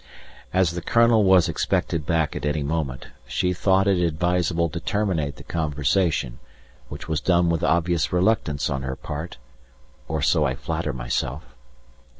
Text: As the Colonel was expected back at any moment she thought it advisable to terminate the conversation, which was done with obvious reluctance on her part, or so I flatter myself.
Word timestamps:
As 0.51 0.71
the 0.71 0.81
Colonel 0.81 1.23
was 1.23 1.47
expected 1.47 2.07
back 2.07 2.35
at 2.35 2.43
any 2.43 2.63
moment 2.63 3.09
she 3.27 3.53
thought 3.53 3.87
it 3.87 3.99
advisable 3.99 4.67
to 4.67 4.79
terminate 4.79 5.35
the 5.35 5.43
conversation, 5.43 6.39
which 6.89 7.07
was 7.07 7.21
done 7.21 7.49
with 7.51 7.63
obvious 7.63 8.11
reluctance 8.11 8.67
on 8.67 8.81
her 8.81 8.95
part, 8.95 9.37
or 10.07 10.23
so 10.23 10.43
I 10.43 10.55
flatter 10.55 10.91
myself. 10.91 11.43